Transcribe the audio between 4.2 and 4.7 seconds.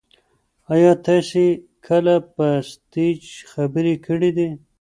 دي؟